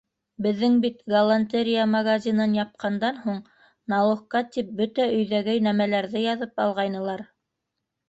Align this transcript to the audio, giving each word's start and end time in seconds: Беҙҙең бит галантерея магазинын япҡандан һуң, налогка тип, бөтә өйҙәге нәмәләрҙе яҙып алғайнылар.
Беҙҙең 0.43 0.77
бит 0.85 1.03
галантерея 1.13 1.83
магазинын 1.91 2.57
япҡандан 2.61 3.21
һуң, 3.27 3.39
налогка 3.95 4.45
тип, 4.57 4.75
бөтә 4.83 5.09
өйҙәге 5.21 5.59
нәмәләрҙе 5.71 6.29
яҙып 6.29 6.69
алғайнылар. 6.69 7.27